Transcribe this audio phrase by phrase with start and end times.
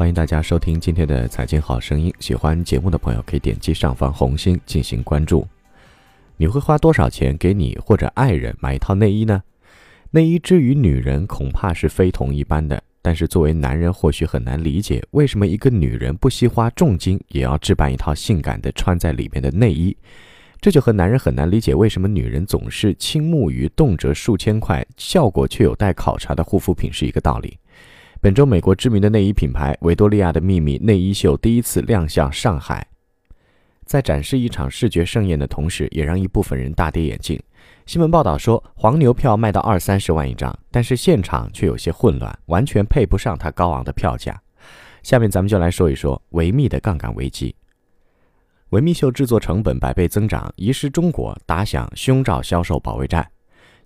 [0.00, 2.10] 欢迎大家收听今天的财经好声音。
[2.20, 5.46] 喜欢节目的朋友可以点击上方红心进行关注。
[6.38, 9.42] 你会花多少钱给你或者爱人买一套内衣呢？
[10.10, 19.94] 内衣之于女人恐怕是非同一般的，但是作为男人或许很难理解，为什么一个女人不惜花重金也要置办一套性感的穿在里面的内衣？
[20.62, 27.58] 这就和男人很难理解为什么女人总是倾慕于动辄数千块、效果却有待考察的护肤品是一个道理。
[28.22, 32.86] 本周，美国知名的内衣品牌维多利亚的秘密内衣秀第一次亮相上海，
[33.86, 37.42] 在展示一场视觉盛宴的同时，也让一部分人大跌眼镜。
[37.86, 44.38] 新闻报道说，黄牛票卖到二三十万一张，但是现场却有些混乱，完全配不上它高昂的票价。
[45.02, 47.56] 下面咱们就来说一说维密的杠杆危机。
[48.68, 53.26] 维密秀制作成本百倍增长，遗失中国打响胸罩销售保卫战。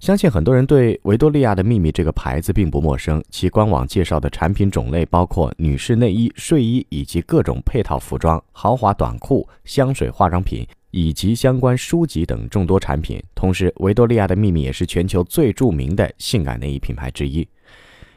[0.01, 13.23] 相信很多人对维多利亚的秘密这个牌子并不陌生，其官网介绍的产品种类包括女士内衣、睡衣以及各种配套服装、豪华短裤、香水、化妆品以及相关书籍等众多产品。
[13.35, 17.47] 同时，维多利亚的秘密也是全球最著名的性感内衣品牌之一。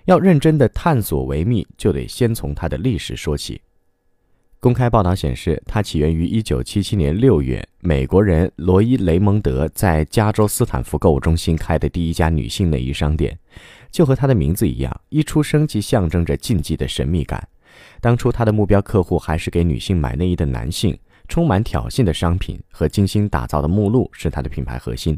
[0.05, 3.61] 要认真的探索维密，就得先从它的历史说起。
[4.67, 13.39] 公开报道显示，它起源于1977年6月，美国人罗伊·雷蒙德在加州斯坦福购物中心开的第一家女性内衣商店。
[13.91, 17.47] 就和它的名字一样，一出生即象征着禁忌的神秘感。
[18.01, 25.17] 当初他的目标客户还是给女性买内衣的男性，充满挑衅的商品和精心打造的目录是他的品牌核心。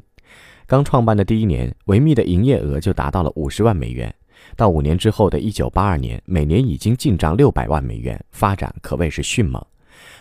[0.67, 4.13] 刚创办的第一年，维密的营业额就达到了50万美元。
[4.55, 9.63] 到五年之后的一九八二年，每年已经进账六百万美元，发展可谓是迅猛。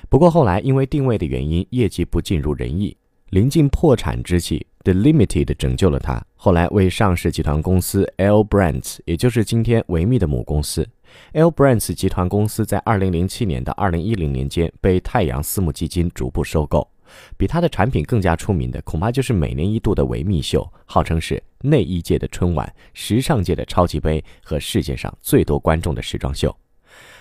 [0.08, 2.96] 不过后来因为定位的原因，业绩不尽如人意，
[3.30, 6.24] 临近破产之际，The Limited 拯救了它。
[6.34, 10.88] 后来为上市集团公司 L Brands，也就是今天维密的母公司
[11.32, 16.88] L Brands 集团公司，在二零零七年到二零一零年间被太阳私募基金逐步收购。
[17.36, 26.54] 比它的产品更加出名的，恐怕就是每年一度的维密秀，号称是内衣界的春晚、时尚界的超级杯和世界上最多观众的时装秀。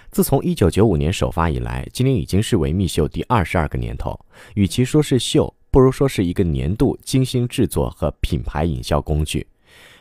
[0.09, 4.17] 自从1995年首发以来，今年已经是维密秀第二十二个年头。
[4.55, 9.45] 与其说是秀，不如说是一个年度精心制作和品牌营销工具。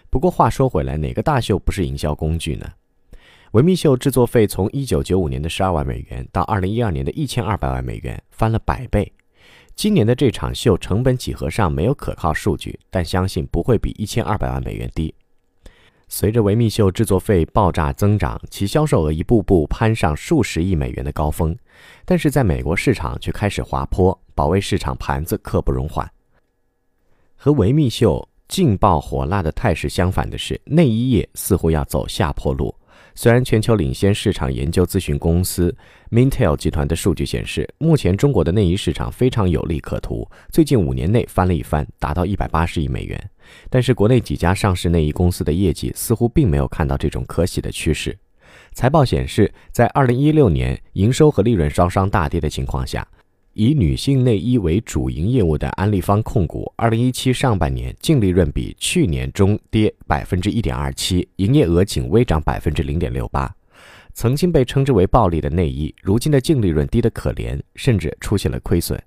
[0.09, 2.67] 不过话说回来，哪个大秀不是营销工具呢？
[3.51, 9.13] 维密秀制作费从1995年的12万美元到2012年的1200万美元，翻了百倍。
[9.77, 15.15] 今年的这场秀成本几何上没有可靠数据，但相信不会比一千二百万美元低。
[16.09, 21.55] 随着维密秀制作费爆炸增长，其销售额一步步攀上数十亿美元的高峰，
[22.07, 26.11] 但是在美国市场却开始滑坡，保卫市场盘子刻不容缓。
[27.37, 32.75] 和维密秀劲爆火辣的态势相反的是，内衣业似乎要走下坡路。
[33.19, 35.75] 虽然全球领先市场研究咨询公司
[36.11, 43.31] Mintel 集团的数据显示，目前中国的内衣市场非常有利可图，最近五年内翻了一番，达到一百八十亿美元。
[43.71, 48.15] 但是，国内几家上市内衣公司的业绩似乎并没有看到这种可喜的趋势。
[48.75, 53.09] 财报显示，在二零一六年营收和利润双双大跌的情况下。
[53.59, 63.51] 以女性内衣为主营业务的安利方控股，二零一七上半年净利润比去年中跌百分之一点二七，营业额仅微涨百分之零点六八。
[64.13, 69.03] 曾经被称之为暴利的内衣，如今的净利润低得可怜，甚至出现了亏损。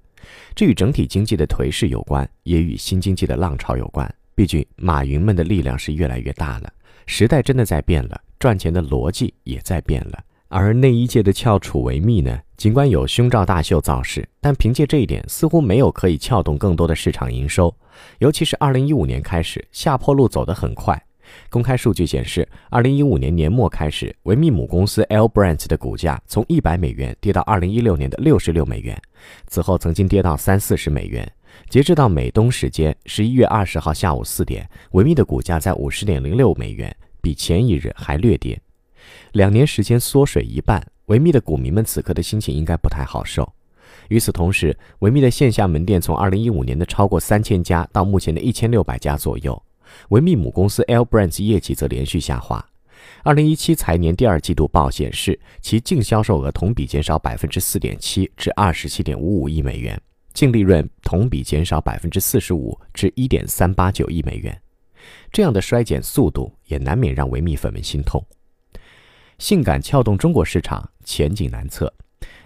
[0.56, 4.12] 这与整体经济的颓势有关，也与新经济的浪潮有关。
[4.34, 6.74] 毕竟马云们的力量是越来越大了，
[7.06, 10.24] 时代真的在变了，赚钱的逻辑也在变了。
[10.52, 12.40] 而内衣界的翘楚维密呢？
[12.58, 17.74] 尽管有胸罩大秀造势，但凭借这一点，似乎没有可以撬动更多的市场营收。
[18.18, 21.00] 尤其是2015年开始，下坡路走得很快。
[21.52, 29.00] 公开数据显示，2015年年末开始，维密母公司 L Brands 的股价从100美元跌到2016年的66美元，
[29.46, 31.32] 此后曾经跌到三四十美元。
[31.70, 38.60] 截至到美东时间11月20号下午四点，维密的股价在50.06美元，比前一日还略跌。
[39.34, 43.52] 两年时间缩水一半，维密的股民们此刻的心情应该不太好受。
[44.10, 49.62] 与此同时，维密的线下门店从2015年的超过三千家到目前的一千六百家左右。
[50.10, 52.64] 维密母公司 L Brands 业绩则连续下滑。
[53.24, 60.00] 2017财年第二季度报显示，其净销售额同比减少百分之四点七至二十七点五五亿美元，
[60.34, 64.56] 净利润同比减少百分之四十五至一点三八九亿美元。
[65.32, 68.24] 这样的衰减速度也难免让维密粉们心痛。
[69.40, 71.92] 性感撬动中国市场前景难测。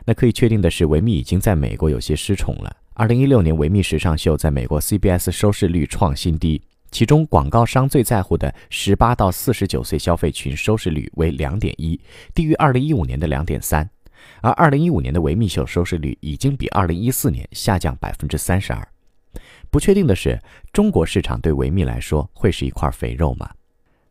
[0.05, 2.73] 那可以确定的是，维密已经在美国有些失宠了。
[2.93, 6.61] 二零一六年维密时尚秀在美国 CBS 收视率创新低，
[6.91, 11.99] 其中广告商最在乎的十八到四十九岁消费群收视率为两点一，
[12.35, 13.89] 低于二零一五年的两点三，
[14.41, 18.87] 而二零一五年的维密秀收视率已经比二零一四年下降百分之三十二。
[19.71, 20.39] 不确定的是，
[20.71, 23.49] 中国市场对维密来说会是一块肥肉吗？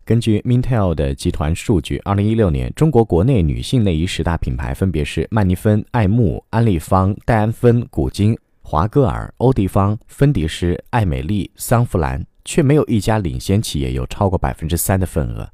[0.04, 15.48] 根据 Mintel 的集团数据，二零一六年中国国内女性内衣十大品牌分别是曼妮芬、爱慕、安利芳、黛安芬、古今、华歌尔、欧迪芳、芬迪诗、爱美丽、桑弗兰，却没有一家领先企业有超过百分之三的份额。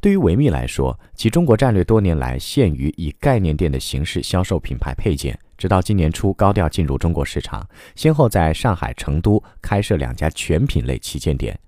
[0.00, 11.58] 对于维密来说，其中国战略多年来限于以概念店的形式销售品牌配件，直到今年初高调进入中国市场，先后在上海、成都开设两家全品类旗舰店。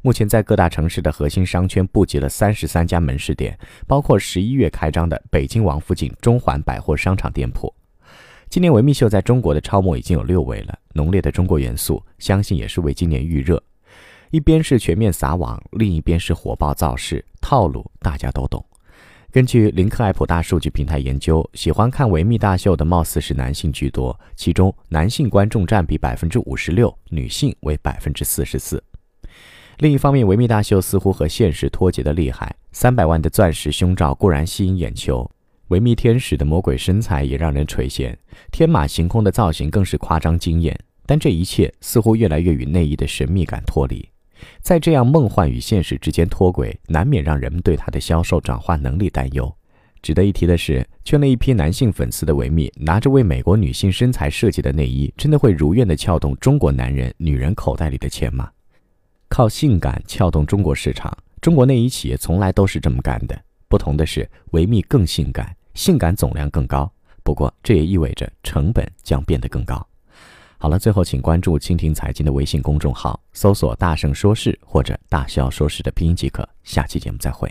[0.00, 7.72] 目前在各大城市的核心商圈布局了三十三家门市店，包括十一月开张的北京王府井中环百货商场店铺。
[8.48, 13.62] 今年维密秀在中国的超模已经有六位了，浓烈的中国元素，相信也是为今年预热。
[14.30, 18.64] 一边是全面撒网，另一边是火爆造势，套路大家都懂。
[19.30, 28.82] 根据林克爱普大数据平台研究，喜欢看维密大秀的貌似是男性居多，其中男性观众占比百分之五十六，女性为百分之四十四。
[29.82, 32.54] 另一方面，维密大秀似乎和现实脱节的厉害。
[32.70, 35.28] 三百万的钻石胸罩固然吸引眼球，
[35.70, 38.14] 维密天使的魔鬼身材也让人垂涎，
[38.52, 40.78] 天马行空的造型更是夸张惊艳。
[41.04, 44.08] 但这一切似乎越来越与内衣的神秘感脱离，
[44.60, 49.52] 在这样梦幻与现实之间脱轨，难免让人们对它的销售转化能力担忧。
[50.00, 58.48] 值得一提的是，圈了一批男性粉丝的维密，拿着为美国女性身材设计的内衣，真的会如愿的撬动中国男人、女人口袋里的钱吗？
[59.32, 63.42] 靠性感撬动中国市场，中国内衣企业从来都是这么干的。
[63.66, 66.92] 不同的是，维密更性感，性感总量更高。
[67.22, 69.82] 不过，这也意味着成本将变得更高。
[70.58, 76.46] 好了，最后请关注蜻蜓财经的微信公众号，搜索“大圣说事”或者“大笑说事”的拼音即可。
[76.62, 77.50] 下期节目再会。